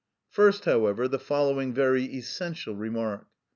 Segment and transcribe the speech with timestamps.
[0.31, 3.27] First, however, the following very essential remark.